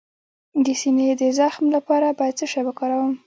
[0.65, 3.13] د سینې د زخم لپاره باید څه شی وکاروم؟